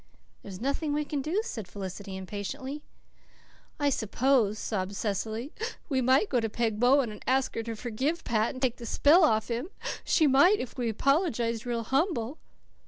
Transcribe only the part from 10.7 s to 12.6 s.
we apologized real humble."